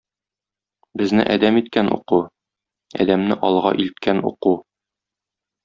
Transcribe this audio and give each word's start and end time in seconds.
Безне 1.01 1.25
адәм 1.33 1.59
иткән— 1.61 1.91
уку, 1.97 2.19
адәмне 3.05 3.39
алга 3.51 3.75
илткән— 3.87 4.25
уку. 4.33 4.57